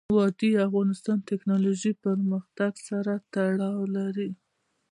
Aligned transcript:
وادي 0.17 0.49
د 0.53 0.57
افغانستان 0.69 1.17
د 1.19 1.23
تکنالوژۍ 1.31 1.93
پرمختګ 2.05 2.71
سره 2.87 3.13
تړاو 3.33 3.81
لري. 3.95 4.29